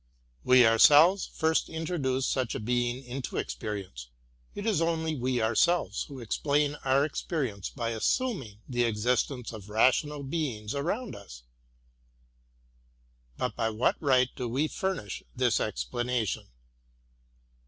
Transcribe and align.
We 0.43 0.65
ourselves 0.65 1.27
first 1.31 1.69
introduce 1.69 2.25
such 2.25 2.55
a 2.55 2.59
being 2.59 3.03
into 3.03 3.35
experi 3.35 3.85
ence;— 3.87 4.09
it 4.55 4.65
is 4.65 4.81
only 4.81 5.15
we 5.15 5.39
ourselves 5.43 6.05
who 6.05 6.19
explain 6.19 6.73
our 6.83 7.05
experience 7.05 7.69
by 7.69 7.89
assuming 7.89 8.61
the 8.67 8.83
existence 8.85 9.51
of 9.53 9.69
rational 9.69 10.23
beings 10.23 10.73
around 10.73 11.15
us. 11.15 11.43
But 13.37 13.55
by 13.55 13.69
what 13.69 13.95
right 13.99 14.29
do 14.35 14.47
we 14.49 14.67
furnish 14.67 15.21
this 15.35 15.59
explanation? 15.59 16.47